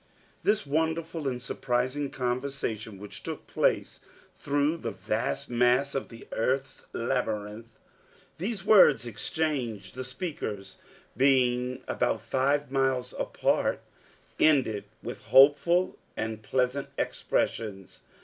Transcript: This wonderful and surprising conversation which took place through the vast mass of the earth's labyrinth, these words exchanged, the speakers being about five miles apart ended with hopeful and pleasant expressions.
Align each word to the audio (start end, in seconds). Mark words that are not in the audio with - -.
This 0.41 0.65
wonderful 0.65 1.27
and 1.27 1.39
surprising 1.39 2.09
conversation 2.09 2.97
which 2.97 3.21
took 3.21 3.45
place 3.45 3.99
through 4.35 4.77
the 4.77 4.89
vast 4.89 5.47
mass 5.51 5.93
of 5.93 6.09
the 6.09 6.27
earth's 6.31 6.87
labyrinth, 6.91 7.77
these 8.39 8.65
words 8.65 9.05
exchanged, 9.05 9.93
the 9.93 10.03
speakers 10.03 10.79
being 11.15 11.83
about 11.87 12.19
five 12.19 12.71
miles 12.71 13.13
apart 13.19 13.79
ended 14.39 14.85
with 15.03 15.25
hopeful 15.25 15.99
and 16.17 16.41
pleasant 16.41 16.87
expressions. 16.97 18.01